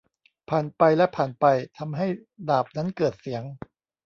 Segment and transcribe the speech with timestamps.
[0.49, 1.45] ผ่านไปและผ่านไป
[1.77, 2.07] ทำให้
[2.49, 3.43] ดาบนั้นเกิดเสียง